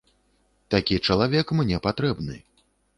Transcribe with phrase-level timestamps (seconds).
[0.75, 2.45] Такі чалавек мне патрэбны.